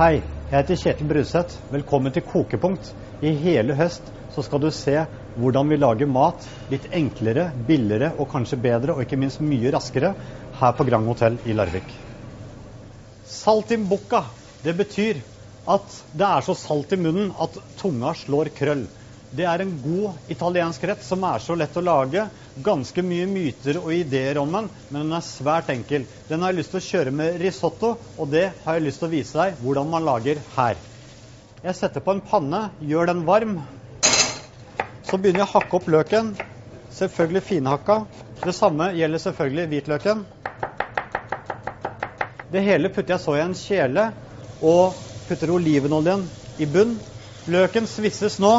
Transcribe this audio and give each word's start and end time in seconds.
Hei, 0.00 0.22
jeg 0.48 0.54
heter 0.54 0.78
Kjetil 0.80 1.08
Bruseth. 1.10 1.58
Velkommen 1.68 2.12
til 2.14 2.22
Kokepunkt. 2.24 2.86
I 3.20 3.34
hele 3.36 3.74
høst 3.76 4.06
så 4.32 4.40
skal 4.40 4.62
du 4.62 4.70
se 4.72 4.94
hvordan 5.34 5.68
vi 5.68 5.76
lager 5.76 6.08
mat 6.08 6.46
litt 6.70 6.86
enklere, 6.96 7.50
billigere 7.68 8.08
og 8.16 8.30
kanskje 8.32 8.56
bedre, 8.64 8.94
og 8.94 9.04
ikke 9.04 9.18
minst 9.20 9.42
mye 9.44 9.68
raskere, 9.74 10.14
her 10.56 10.72
på 10.78 10.86
Grand 10.88 11.04
Hotell 11.04 11.36
i 11.44 11.52
Larvik. 11.52 11.92
Saltimbocca, 13.28 14.22
det 14.64 14.72
betyr 14.78 15.20
at 15.68 16.00
det 16.16 16.30
er 16.30 16.48
så 16.48 16.56
salt 16.56 16.96
i 16.96 17.00
munnen 17.02 17.34
at 17.36 17.60
tunga 17.82 18.14
slår 18.22 18.54
krøll. 18.56 18.86
Det 19.30 19.44
er 19.46 19.62
en 19.62 19.76
god 19.78 20.30
italiensk 20.32 20.82
rett 20.90 21.04
som 21.06 21.22
er 21.22 21.38
så 21.38 21.54
lett 21.54 21.76
å 21.78 21.82
lage. 21.86 22.24
Ganske 22.58 23.02
mye 23.06 23.28
myter 23.30 23.76
og 23.78 23.92
ideer 23.94 24.40
om 24.42 24.50
den, 24.56 24.70
men 24.90 25.04
den 25.04 25.14
er 25.14 25.22
svært 25.22 25.70
enkel. 25.70 26.08
Den 26.26 26.42
har 26.42 26.50
jeg 26.50 26.58
lyst 26.58 26.74
til 26.74 26.80
å 26.80 26.86
kjøre 26.88 27.12
med 27.14 27.36
risotto, 27.38 27.92
og 28.18 28.32
det 28.32 28.48
har 28.64 28.78
jeg 28.78 28.88
lyst 28.88 28.98
til 29.02 29.06
å 29.06 29.12
vise 29.12 29.38
deg 29.38 29.60
hvordan 29.62 29.92
man 29.92 30.06
lager 30.08 30.42
her. 30.56 30.80
Jeg 31.62 31.78
setter 31.78 32.02
på 32.02 32.16
en 32.16 32.24
panne, 32.26 32.64
gjør 32.82 33.12
den 33.12 33.22
varm. 33.28 33.60
Så 35.06 35.18
begynner 35.20 35.44
jeg 35.44 35.48
å 35.50 35.54
hakke 35.54 35.78
opp 35.78 35.86
løken. 35.94 36.34
Selvfølgelig 36.90 37.44
finhakka. 37.46 38.00
Det 38.42 38.56
samme 38.56 38.90
gjelder 38.98 39.22
selvfølgelig 39.28 39.70
hvitløken. 39.70 40.26
Det 42.50 42.66
hele 42.66 42.90
putter 42.90 43.14
jeg 43.14 43.22
så 43.22 43.38
i 43.38 43.44
en 43.44 43.54
kjele 43.54 44.10
og 44.58 44.98
putter 45.30 45.54
olivenoljen 45.54 46.26
i 46.58 46.66
bunn. 46.66 46.98
Løken 47.46 47.86
svisses 47.86 48.40
nå 48.42 48.54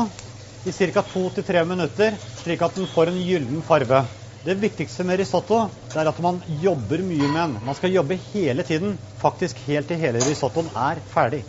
i 0.64 0.72
ca. 0.72 1.02
2-3 1.02 1.66
minutter, 1.66 2.17
slik 2.38 2.62
at 2.62 2.76
den 2.76 2.88
får 2.88 3.09
en 3.09 3.22
gyllen 3.26 3.62
farve. 3.66 4.04
Det 4.45 4.56
viktigste 4.62 5.03
med 5.06 5.20
risotto 5.22 5.58
er 5.98 6.09
at 6.09 6.20
man 6.22 6.42
jobber 6.62 7.02
mye 7.06 7.30
med 7.30 7.42
den. 7.42 7.58
Man 7.66 7.78
skal 7.78 7.94
jobbe 7.94 8.18
hele 8.31 8.64
tiden, 8.66 9.00
faktisk 9.22 9.58
helt 9.68 9.90
til 9.90 9.98
hele 10.02 10.22
risottoen 10.26 10.70
er 10.76 11.02
ferdig. 11.14 11.44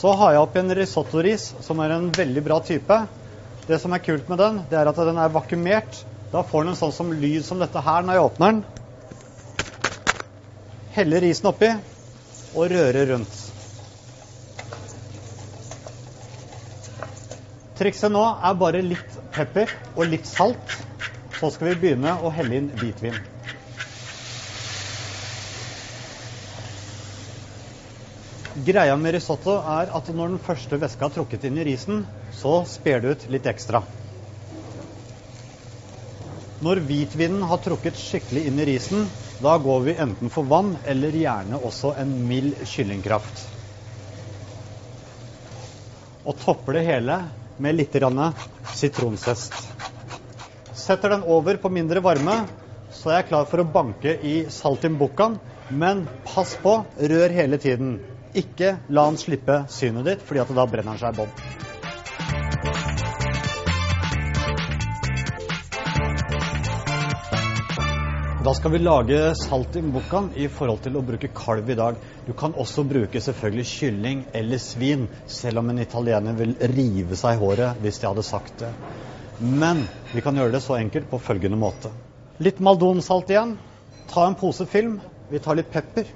Så 0.00 0.12
har 0.16 0.32
jeg 0.32 0.40
oppi 0.40 0.60
en 0.62 0.76
risottoris, 0.76 1.50
som 1.60 1.80
er 1.84 1.92
en 1.92 2.08
veldig 2.16 2.44
bra 2.44 2.60
type. 2.64 3.00
Det 3.68 3.80
som 3.80 3.92
er 3.92 4.04
kult 4.04 4.28
med 4.32 4.40
den, 4.40 4.62
det 4.70 4.78
er 4.80 4.88
at 4.88 4.96
den 4.96 5.20
er 5.20 5.32
vakuumert. 5.32 6.04
Da 6.32 6.40
får 6.46 6.64
den 6.64 6.72
en 6.72 6.80
sånn 6.80 6.96
som 6.96 7.12
lyd 7.12 7.44
som 7.44 7.60
dette 7.60 7.84
her 7.84 8.06
når 8.06 8.16
jeg 8.16 8.28
åpner 8.30 8.54
den. 8.54 8.64
Heller 10.96 11.24
risen 11.28 11.52
oppi 11.52 11.68
og 12.54 12.70
rører 12.72 13.12
rundt. 13.12 13.49
Trikset 17.80 18.12
nå 18.12 18.20
er 18.44 18.56
bare 18.60 18.82
litt 18.84 19.14
pepper 19.32 19.70
og 19.96 20.10
litt 20.10 20.26
salt. 20.28 20.74
Så 21.40 21.48
skal 21.54 21.70
vi 21.70 21.78
begynne 21.86 22.18
å 22.20 22.28
helle 22.34 22.58
inn 22.58 22.66
hvitvin. 22.76 23.22
Greia 28.66 28.96
med 29.00 29.14
risotto 29.16 29.54
er 29.62 29.94
at 29.96 30.10
når 30.12 30.34
den 30.34 30.42
første 30.44 30.76
væska 30.82 31.08
er 31.08 31.14
trukket 31.14 31.46
inn 31.48 31.56
i 31.62 31.64
risen, 31.70 32.04
så 32.34 32.58
sper 32.68 33.00
det 33.00 33.14
ut 33.14 33.26
litt 33.32 33.48
ekstra. 33.48 33.80
Når 36.60 36.82
hvitvinen 36.84 37.46
har 37.48 37.62
trukket 37.64 37.96
skikkelig 37.96 38.44
inn 38.50 38.60
i 38.60 38.68
risen, 38.68 39.08
da 39.40 39.54
går 39.56 39.86
vi 39.86 39.96
enten 40.04 40.28
for 40.34 40.44
vann 40.50 40.74
eller 40.84 41.16
gjerne 41.16 41.56
også 41.56 41.94
en 42.02 42.12
mild 42.28 42.60
kyllingkraft. 42.68 43.46
Og 46.28 46.36
topper 46.42 46.76
det 46.76 46.84
hele 46.90 47.22
med 47.60 47.76
litt 47.76 47.96
sitronzest. 48.74 49.54
Setter 50.74 51.12
den 51.12 51.26
over 51.28 51.60
på 51.60 51.68
mindre 51.68 52.00
varme, 52.00 52.46
så 52.90 53.10
er 53.12 53.20
jeg 53.20 53.28
klar 53.30 53.46
for 53.50 53.62
å 53.62 53.68
banke 53.68 54.16
i 54.26 54.34
saltimbukkaen. 54.50 55.38
Men 55.70 56.06
pass 56.26 56.56
på, 56.58 56.80
rør 56.98 57.30
hele 57.36 57.60
tiden. 57.62 58.00
Ikke 58.34 58.78
la 58.88 59.06
den 59.10 59.20
slippe 59.20 59.64
synet 59.70 60.08
ditt, 60.08 60.26
fordi 60.26 60.48
da 60.56 60.66
brenner 60.66 60.96
den 60.96 61.02
seg 61.02 61.14
i 61.14 61.22
bånn. 61.22 61.49
Da 68.50 68.54
skal 68.54 68.72
vi 68.72 68.78
lage 68.78 69.18
saltimbukkaen 69.38 70.32
i 70.34 70.48
forhold 70.50 70.80
til 70.82 70.96
å 70.98 71.04
bruke 71.06 71.28
kalv 71.30 71.68
i 71.70 71.76
dag. 71.78 72.00
Du 72.26 72.32
kan 72.34 72.56
også 72.58 72.82
bruke 72.82 73.20
selvfølgelig 73.22 73.66
kylling 73.70 74.24
eller 74.34 74.58
svin, 74.58 75.04
selv 75.30 75.60
om 75.62 75.70
en 75.70 75.78
italiener 75.78 76.34
vil 76.34 76.56
rive 76.72 77.14
seg 77.20 77.36
i 77.36 77.38
håret 77.44 77.78
hvis 77.84 78.02
de 78.02 78.08
hadde 78.08 78.26
sagt 78.26 78.58
det. 78.64 78.72
Men 79.38 79.84
vi 80.10 80.24
kan 80.26 80.34
gjøre 80.34 80.56
det 80.56 80.64
så 80.66 80.80
enkelt 80.80 81.06
på 81.12 81.22
følgende 81.22 81.60
måte. 81.62 81.94
Litt 82.42 82.58
maldonsalt 82.58 83.30
igjen. 83.30 83.54
Ta 84.10 84.26
en 84.26 84.38
pose 84.42 84.66
film. 84.66 84.98
Vi 85.30 85.38
tar 85.38 85.60
litt 85.60 85.70
pepper. 85.70 86.10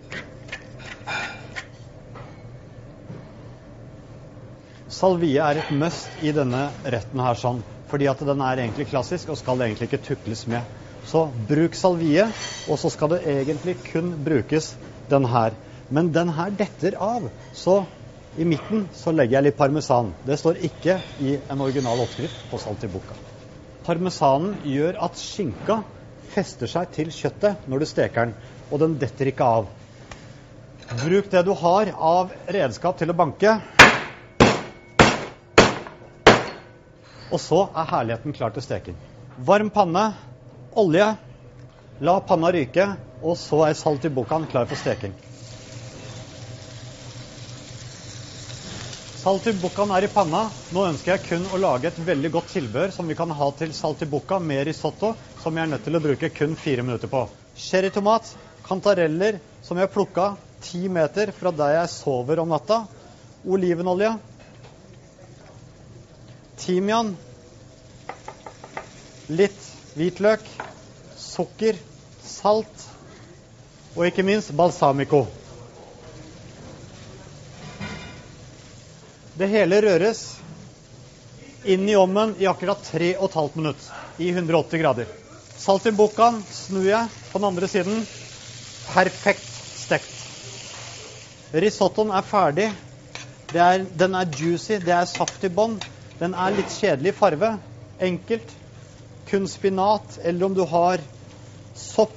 Salvie 4.90 5.38
er 5.38 5.62
et 5.62 5.70
must 5.70 6.24
i 6.26 6.34
denne 6.34 6.66
retten 6.82 7.28
her 7.28 7.38
sånn, 7.38 7.62
fordi 7.94 8.10
at 8.10 8.26
den 8.26 8.42
er 8.42 8.66
egentlig 8.66 8.90
klassisk 8.90 9.30
og 9.30 9.38
skal 9.38 9.68
egentlig 9.68 9.92
ikke 9.92 10.08
tukles 10.10 10.48
med. 10.50 10.82
Så 11.04 11.26
bruk 11.48 11.76
salvie, 11.76 12.24
og 12.68 12.80
så 12.80 12.90
skal 12.92 13.12
det 13.12 13.24
egentlig 13.28 13.76
kun 13.90 14.14
brukes 14.24 14.72
den 15.10 15.28
her. 15.28 15.52
Men 15.90 16.12
den 16.14 16.32
her 16.32 16.50
detter 16.50 16.96
av, 16.96 17.28
så 17.52 17.82
i 18.36 18.46
midten 18.48 18.88
så 18.96 19.12
legger 19.14 19.38
jeg 19.38 19.48
litt 19.48 19.58
parmesan. 19.58 20.14
Det 20.26 20.38
står 20.40 20.58
ikke 20.70 20.98
i 21.22 21.36
en 21.38 21.60
original 21.62 22.00
oppskrift 22.02 22.40
på 22.50 22.58
salt 22.58 22.86
i 22.86 22.90
boka. 22.90 23.14
Parmesanen 23.84 24.56
gjør 24.64 24.98
at 25.04 25.20
skinka 25.20 25.82
fester 26.34 26.70
seg 26.70 26.90
til 26.96 27.12
kjøttet 27.14 27.68
når 27.70 27.84
du 27.84 27.86
steker 27.86 28.24
den, 28.24 28.34
og 28.72 28.80
den 28.82 28.98
detter 28.98 29.28
ikke 29.30 29.46
av. 29.60 29.68
Bruk 31.04 31.30
det 31.32 31.44
du 31.46 31.52
har 31.60 31.92
av 31.94 32.32
redskap 32.56 32.98
til 32.98 33.12
å 33.12 33.16
banke. 33.16 33.58
Og 37.30 37.40
så 37.40 37.66
er 37.70 37.90
herligheten 37.92 38.34
klar 38.36 38.54
til 38.54 38.64
steking. 38.64 38.96
Varm 39.46 39.70
panne, 39.74 40.08
olje, 40.80 41.06
la 42.00 42.16
panna 42.20 42.50
ryke, 42.52 42.88
og 43.22 43.38
så 43.40 43.62
er 43.68 43.78
salt 43.78 44.04
i 44.04 44.12
bukkaen 44.12 44.48
klar 44.50 44.66
for 44.70 44.78
steking. 44.80 45.14
Salt 49.24 49.46
i 49.48 49.54
bukkaen 49.56 49.92
er 49.96 50.04
i 50.04 50.08
panna. 50.12 50.50
Nå 50.74 50.82
ønsker 50.84 51.14
jeg 51.14 51.22
kun 51.30 51.46
å 51.48 51.56
lage 51.56 51.88
et 51.88 52.00
veldig 52.10 52.30
godt 52.34 52.50
tilbehør 52.52 52.90
som 52.92 53.08
vi 53.08 53.16
kan 53.16 53.30
ha 53.32 53.46
til 53.56 53.70
salt 53.72 54.02
i 54.04 54.08
bukka 54.10 54.36
med 54.36 54.66
risotto, 54.68 55.14
som 55.40 55.56
jeg 55.56 55.64
er 55.64 55.70
nødt 55.72 55.86
til 55.86 55.96
å 55.96 56.02
bruke 56.04 56.28
kun 56.28 56.58
fire 56.60 56.84
minutter 56.84 57.08
på. 57.08 57.22
Cherrytomat, 57.56 58.34
kantareller 58.66 59.38
som 59.64 59.80
jeg 59.80 59.92
plukka 59.94 60.34
ti 60.64 60.82
meter 60.92 61.32
fra 61.32 61.54
der 61.56 61.78
jeg 61.78 61.92
sover 61.94 62.42
om 62.42 62.52
natta. 62.52 62.82
Olivenolje. 63.48 64.12
Timian. 66.60 67.14
Litt 69.32 69.73
hvitløk, 69.94 70.44
sukker, 71.18 71.78
salt 72.24 72.86
og 73.94 74.06
ikke 74.08 74.24
minst 74.26 74.52
balsamico. 74.56 75.24
Det 79.34 79.48
hele 79.50 79.80
røres 79.82 80.24
inn 81.64 81.86
i 81.88 81.96
ovnen 81.98 82.34
i 82.38 82.46
akkurat 82.46 82.82
3 82.86 83.14
15 83.18 83.60
minutter 83.60 84.22
i 84.22 84.30
180 84.30 84.82
grader. 84.82 85.08
Salt 85.58 85.86
i 85.86 85.94
bukkaen 85.94 86.42
snur 86.52 86.86
jeg 86.86 87.10
på 87.30 87.40
den 87.40 87.48
andre 87.48 87.70
siden. 87.70 88.02
Perfekt 88.90 89.46
stekt. 89.78 90.10
Risottoen 91.54 92.10
er 92.10 92.26
ferdig. 92.26 92.68
Er, 93.54 93.84
den 93.86 94.16
er 94.18 94.30
juicy, 94.34 94.80
det 94.82 94.90
er 94.94 95.06
saft 95.06 95.44
i 95.46 95.50
bånn. 95.50 95.76
Den 96.18 96.34
er 96.34 96.54
litt 96.56 96.72
kjedelig 96.74 97.12
i 97.12 97.16
farve. 97.16 97.52
Enkelt, 98.02 98.50
kun 99.28 99.48
spinat, 99.48 100.18
eller 100.22 100.46
om 100.46 100.54
du 100.54 100.64
har 100.68 101.00
sopp, 101.74 102.16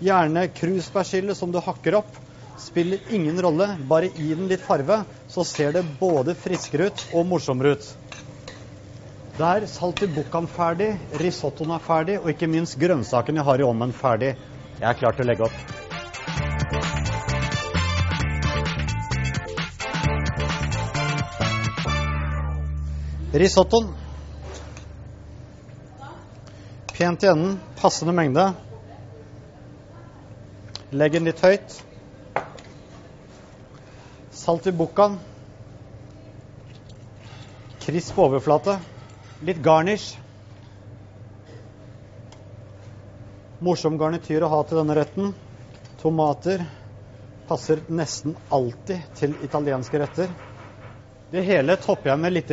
gjerne 0.00 0.46
kruspersille 0.56 1.34
som 1.34 1.52
du 1.52 1.60
hakker 1.60 1.98
opp, 2.00 2.16
spiller 2.60 3.00
ingen 3.10 3.40
rolle. 3.42 3.68
Bare 3.88 4.10
gi 4.14 4.34
den 4.34 4.48
litt 4.50 4.64
farve, 4.64 5.02
så 5.28 5.44
ser 5.44 5.72
det 5.76 5.84
både 6.00 6.34
friskere 6.38 6.90
ut 6.90 7.06
og 7.12 7.26
morsommere 7.32 7.76
ut. 7.76 7.90
Der 9.40 9.64
saltibukkaen 9.70 10.48
ferdig, 10.52 10.90
risottoen 11.20 11.72
er 11.72 11.84
ferdig, 11.84 12.18
og 12.20 12.28
ikke 12.32 12.50
minst 12.50 12.76
grønnsakene 12.80 13.40
jeg 13.40 13.48
har 13.48 13.62
i 13.62 13.68
ovnen 13.68 13.94
ferdig. 13.96 14.34
Jeg 14.80 14.88
er 14.90 14.98
klar 15.00 15.16
til 15.16 15.24
å 15.24 15.30
legge 15.30 15.48
opp. 15.48 15.56
Risottoen 23.40 23.92
Pent 27.00 27.22
i 27.22 27.26
enden, 27.26 27.60
passende 27.80 28.12
mengde. 28.12 28.42
Legg 30.92 31.14
den 31.16 31.24
litt 31.24 31.38
høyt. 31.40 31.76
Salt 34.36 34.66
i 34.68 34.72
bukkaen. 34.76 35.14
Krisp 37.80 38.18
overflate. 38.20 38.74
Litt 39.48 39.62
garnish. 39.64 40.18
Morsom 43.64 43.96
garnityr 43.96 44.44
å 44.44 44.50
ha 44.52 44.58
til 44.68 44.82
denne 44.82 44.98
retten. 45.00 45.32
Tomater 46.02 46.66
passer 47.48 47.80
nesten 47.88 48.36
alltid 48.52 49.08
til 49.22 49.38
italienske 49.48 50.02
retter. 50.04 50.28
Det 51.32 51.46
hele 51.48 51.78
topper 51.80 52.12
jeg 52.12 52.22
med 52.26 52.36
litt 52.36 52.52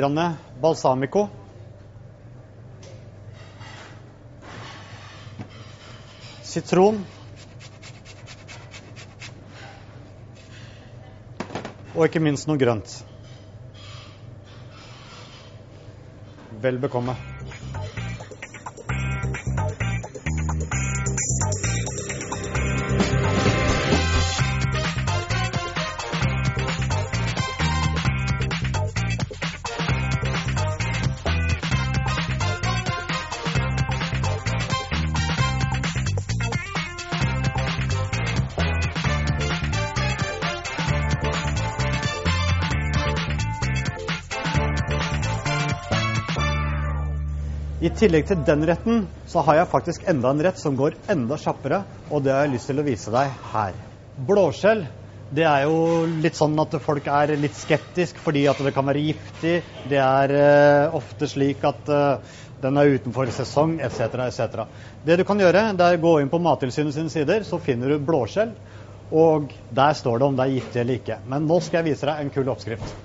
balsamico. 0.63 1.25
Sitron. 6.57 7.03
Og 11.93 12.05
ikke 12.07 12.21
minst 12.23 12.49
noe 12.49 12.57
grønt. 12.57 12.95
Vel 16.63 16.81
bekomme. 16.81 17.13
I 47.77 47.91
tillegg 47.93 48.25
til 48.25 48.39
den 48.41 48.63
retten, 48.65 49.03
så 49.29 49.43
har 49.45 49.59
jeg 49.59 49.69
faktisk 49.69 50.07
enda 50.09 50.31
en 50.33 50.39
rett 50.41 50.57
som 50.57 50.77
går 50.77 50.95
enda 51.13 51.37
kjappere, 51.37 51.83
og 52.09 52.23
det 52.25 52.33
har 52.33 52.47
jeg 52.47 52.55
lyst 52.55 52.71
til 52.71 52.81
å 52.81 52.85
vise 52.87 53.13
deg 53.13 53.35
her. 53.51 53.75
Blåskjell 54.25 54.87
det 55.27 55.43
er 55.43 55.65
jo 55.67 56.07
litt 56.23 56.37
sånn 56.39 56.55
at 56.61 56.77
folk 56.79 57.07
er 57.11 57.33
litt 57.35 57.55
skeptisk 57.57 58.19
fordi 58.23 58.45
at 58.47 58.61
det 58.63 58.71
kan 58.75 58.87
være 58.87 59.03
giftig. 59.09 59.57
Det 59.91 59.99
er 59.99 60.33
uh, 60.33 60.95
ofte 60.95 61.27
slik 61.27 61.65
at 61.67 61.91
uh, 61.91 62.37
den 62.63 62.79
er 62.79 62.95
utenfor 62.95 63.29
sesong 63.35 63.75
etc. 63.83 64.07
etc. 64.25 64.63
Det 65.05 65.19
du 65.19 65.25
kan 65.27 65.43
gjøre, 65.43 65.67
det 65.77 65.83
er 65.83 65.99
å 65.99 66.05
gå 66.05 66.15
inn 66.23 66.31
på 66.31 66.39
Mattilsynet 66.41 66.95
sine 66.95 67.11
sider, 67.13 67.43
så 67.43 67.59
finner 67.59 67.91
du 67.91 68.07
blåskjell. 68.07 68.55
Og 69.11 69.51
der 69.75 69.93
står 69.99 70.17
det 70.19 70.31
om 70.31 70.39
det 70.39 70.47
er 70.47 70.55
giftig 70.55 70.81
eller 70.81 71.01
ikke. 71.01 71.19
Men 71.27 71.45
nå 71.47 71.59
skal 71.63 71.81
jeg 71.81 71.93
vise 71.93 72.09
deg 72.09 72.23
en 72.23 72.33
kul 72.33 72.49
oppskrift. 72.55 72.95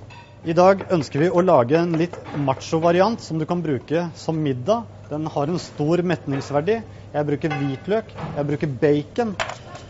I 0.43 0.51
dag 0.51 0.81
ønsker 0.91 1.21
vi 1.21 1.27
å 1.31 1.39
lage 1.39 1.77
en 1.79 1.93
litt 1.95 2.17
macho-variant 2.35 3.21
som 3.23 3.37
du 3.39 3.45
kan 3.47 3.61
bruke 3.63 4.09
som 4.19 4.41
middag. 4.43 4.89
Den 5.07 5.29
har 5.31 5.47
en 5.47 5.61
stor 5.61 6.03
metningsverdi. 6.03 6.81
Jeg 7.13 7.27
bruker 7.29 7.53
hvitløk, 7.61 8.11
jeg 8.11 8.47
bruker 8.49 8.73
bacon, 8.81 9.31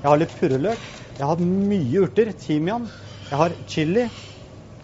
jeg 0.04 0.12
har 0.12 0.22
litt 0.22 0.38
purreløk. 0.38 0.86
Jeg 1.18 1.26
har 1.32 1.42
mye 1.42 2.06
urter, 2.06 2.30
timian, 2.38 2.86
jeg 3.32 3.42
har 3.42 3.58
chili. 3.66 4.06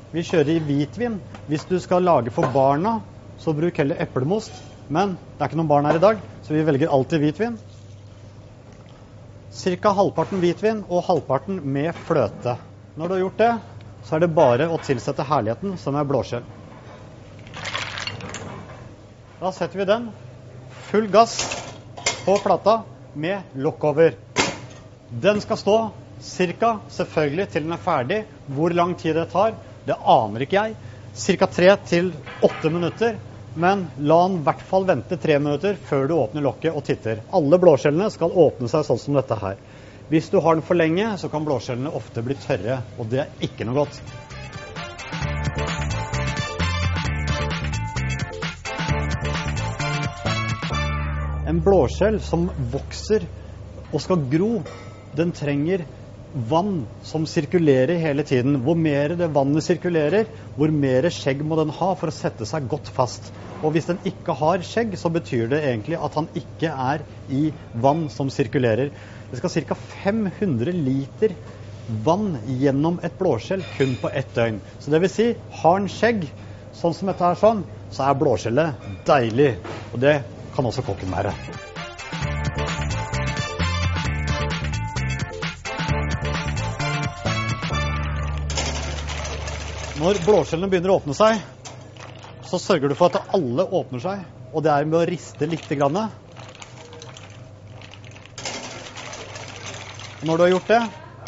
Vi 0.10 0.25
kjører 0.25 0.56
i 0.56 0.66
hvitvin. 0.66 1.21
Hvis 1.45 1.69
du 1.69 1.77
skal 1.83 2.01
lage 2.01 2.33
for 2.33 2.50
barna, 2.50 3.04
så 3.38 3.54
bruk 3.54 3.77
heller 3.77 4.01
eplemost. 4.01 4.63
Men 4.89 5.19
det 5.19 5.44
er 5.44 5.51
ikke 5.51 5.62
noen 5.62 5.69
barn 5.69 5.86
her 5.86 6.01
i 6.01 6.06
dag, 6.07 6.21
så 6.42 6.57
vi 6.57 6.66
velger 6.66 6.89
alltid 6.89 7.21
hvitvin. 7.27 7.62
Ca. 9.54 9.94
halvparten 9.94 10.42
hvitvin 10.42 10.88
og 10.89 11.06
halvparten 11.06 11.62
med 11.62 11.94
fløte. 12.07 12.57
Når 12.98 13.06
du 13.06 13.13
har 13.19 13.27
gjort 13.27 13.44
det, 13.44 13.57
så 14.09 14.15
er 14.17 14.23
det 14.23 14.31
bare 14.33 14.65
å 14.73 14.79
tilsette 14.81 15.21
herligheten, 15.21 15.75
som 15.77 15.94
er 15.94 16.07
blåskjell. 16.09 16.45
Da 19.38 19.51
setter 19.53 19.77
vi 19.77 19.85
den 19.85 20.07
full 20.89 21.06
gass 21.13 21.35
på 22.25 22.39
plata 22.41 22.79
med 23.13 23.53
lokk 23.61 23.85
over. 23.91 24.17
Den 25.09 25.41
skal 25.45 25.61
stå 25.61 25.77
ca. 26.59 26.71
selvfølgelig 26.89 27.47
til 27.53 27.67
den 27.67 27.77
er 27.77 27.83
ferdig. 27.85 28.19
Hvor 28.50 28.73
lang 28.73 28.95
tid 28.97 29.13
det 29.15 29.29
tar, 29.29 29.53
det 29.85 29.95
aner 30.01 30.41
ikke 30.41 30.57
jeg. 30.57 30.75
Ca. 31.13 31.45
tre 31.45 31.75
til 31.85 32.09
åtte 32.41 32.73
minutter. 32.73 33.19
Men 33.53 33.88
la 33.97 34.23
den 34.27 34.39
i 34.39 34.45
hvert 34.50 34.65
fall 34.65 34.89
vente 34.89 35.17
tre 35.21 35.38
minutter 35.38 35.77
før 35.85 36.07
du 36.07 36.15
åpner 36.17 36.50
lokket 36.50 36.73
og 36.73 36.81
titter. 36.89 37.21
Alle 37.29 37.61
blåskjellene 37.61 38.09
skal 38.09 38.33
åpne 38.33 38.73
seg 38.73 38.89
sånn 38.89 39.06
som 39.06 39.21
dette 39.21 39.38
her. 39.38 39.61
Hvis 40.09 40.29
du 40.33 40.39
har 40.41 40.56
den 40.57 40.63
for 40.65 40.73
lenge, 40.73 41.06
så 41.21 41.29
kan 41.29 41.44
blåskjellene 41.45 41.91
ofte 41.94 42.23
bli 42.25 42.33
tørre, 42.41 42.79
og 42.97 43.11
det 43.11 43.19
er 43.21 43.44
ikke 43.45 43.67
noe 43.67 43.83
godt. 43.83 44.00
En 51.45 51.61
blåskjell 51.61 52.17
som 52.25 52.47
vokser 52.73 53.27
og 53.94 54.01
skal 54.01 54.25
gro, 54.33 54.50
den 55.13 55.29
trenger 55.38 55.85
vann 56.34 56.86
som 57.04 57.26
sirkulerer 57.28 57.98
hele 58.02 58.24
tiden. 58.24 58.60
Hvor 58.66 58.78
mer 58.78 59.16
det 59.18 59.31
vannet 59.36 59.66
sirkulerer, 59.66 60.28
hvor 60.56 60.74
mer 60.74 61.10
skjegg 61.14 61.42
må 61.46 61.58
den 61.60 61.74
ha 61.74 61.94
for 62.00 62.12
å 62.12 62.16
sette 62.16 62.48
seg 62.50 62.68
godt 62.70 62.92
fast. 62.94 63.31
Og 63.64 63.74
hvis 63.76 63.90
den 63.90 64.00
ikke 64.08 64.36
har 64.40 64.64
skjegg, 64.66 64.96
så 65.00 65.12
betyr 65.12 65.50
det 65.52 65.64
egentlig 65.66 66.00
at 66.00 66.16
han 66.20 66.30
ikke 66.38 66.72
er 66.72 67.04
i 67.34 67.50
vann 67.74 68.08
som 68.14 68.31
sirkulerer. 68.34 68.94
Det 69.31 69.42
skal 69.42 69.66
ca. 69.72 69.80
500 70.04 70.74
liter 70.74 71.36
vann 72.06 72.38
gjennom 72.62 73.00
et 73.04 73.18
blåskjell 73.20 73.66
kun 73.78 73.98
på 74.02 74.14
ett 74.14 74.30
døgn. 74.36 74.62
Så 74.80 74.94
det 74.94 75.02
vil 75.04 75.14
si, 75.14 75.28
har 75.62 75.80
han 75.80 75.90
skjegg, 75.92 76.28
sånn 76.80 76.96
som 76.96 77.12
dette 77.12 77.26
her 77.26 77.42
sånn, 77.42 77.66
så 77.90 78.06
er 78.06 78.22
blåskjellet 78.22 78.90
deilig. 79.10 79.52
Og 79.94 80.00
det 80.06 80.20
kan 80.56 80.70
også 80.70 80.86
kokken 80.86 81.14
være. 81.18 81.34
Når 90.00 90.16
blåskjellene 90.24 90.72
begynner 90.72 90.94
å 90.94 91.00
åpne 91.01 91.12
seg, 91.12 91.42
så 92.48 92.56
sørger 92.62 92.88
du 92.88 92.96
for 92.96 93.12
at 93.12 93.34
alle 93.36 93.66
åpner 93.68 94.00
seg. 94.00 94.22
Og 94.56 94.63
det 94.63 94.72
er 94.72 94.86
med 94.88 94.96
å 95.01 95.07
riste 95.10 95.48
lite 95.50 95.75
grann. 95.75 95.98
Når 100.24 100.40
du 100.40 100.44
har 100.46 100.54
gjort 100.54 100.72
det, 100.72 100.80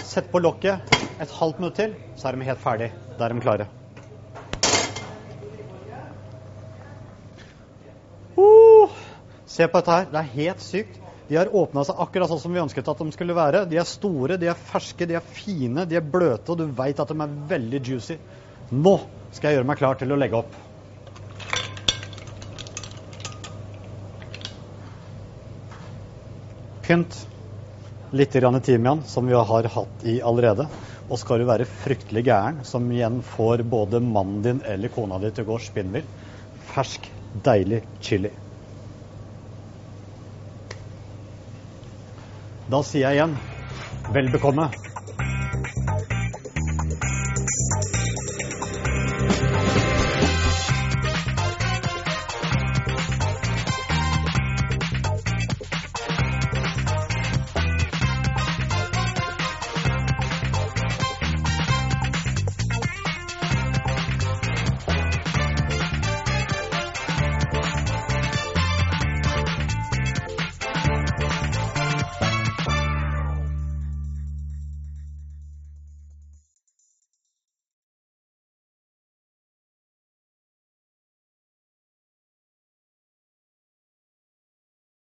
sett 0.07 0.31
på 0.31 0.39
lokket 0.39 1.19
et 1.19 1.33
halvt 1.35 1.59
minutt 1.59 1.75
til, 1.81 1.97
så 2.15 2.29
er 2.29 2.39
de 2.39 2.47
helt 2.47 2.63
ferdig. 2.63 2.87
Da 3.17 3.27
er 3.27 3.35
de 3.35 3.43
klare. 3.43 3.67
Uh, 8.39 8.99
se 9.51 9.67
på 9.67 9.81
dette 9.81 9.97
her. 9.97 10.07
Det 10.13 10.21
er 10.21 10.35
helt 10.37 10.63
sykt. 10.63 11.01
De 11.27 11.41
har 11.41 11.51
åpna 11.51 11.83
seg 11.87 11.99
akkurat 12.05 12.31
sånn 12.31 12.39
som 12.45 12.55
vi 12.55 12.63
ønsket 12.63 12.87
at 12.87 13.03
de 13.03 13.17
skulle 13.17 13.35
være. 13.35 13.65
De 13.67 13.83
er 13.83 13.87
store, 13.87 14.39
de 14.39 14.47
er 14.47 14.63
ferske, 14.71 15.09
de 15.11 15.19
er 15.19 15.27
fine, 15.35 15.83
de 15.83 15.99
er 15.99 16.07
bløte, 16.07 16.55
og 16.55 16.63
du 16.63 16.71
veit 16.79 17.03
at 17.03 17.11
de 17.11 17.19
er 17.19 17.35
veldig 17.51 17.83
juicy. 17.83 18.17
Nå 18.71 18.93
skal 19.35 19.49
jeg 19.51 19.57
gjøre 19.59 19.67
meg 19.67 19.79
klar 19.81 19.97
til 19.99 20.13
å 20.13 20.17
legge 20.19 20.37
opp. 20.39 20.53
Pynt 26.87 27.17
litt 28.15 28.31
timian, 28.31 29.03
som 29.03 29.27
vi 29.27 29.35
har 29.35 29.67
hatt 29.75 30.05
i 30.07 30.21
allerede. 30.23 30.67
Og 31.11 31.19
skal 31.19 31.39
du 31.39 31.45
være 31.49 31.67
fryktelig 31.67 32.23
gæren, 32.23 32.61
som 32.63 32.87
igjen 32.91 33.19
får 33.21 33.63
både 33.67 33.99
mannen 33.99 34.41
din 34.41 34.61
eller 34.63 34.87
kona 34.87 35.19
di 35.19 35.31
til 35.31 35.43
å 35.43 35.51
gå 35.51 35.59
spinnvill, 35.59 36.07
fersk, 36.71 37.09
deilig 37.33 37.83
chili. 37.99 38.31
Da 42.71 42.79
sier 42.87 43.09
jeg 43.09 43.19
igjen 43.19 43.35
vel 44.15 44.31
bekomme. 44.31 44.71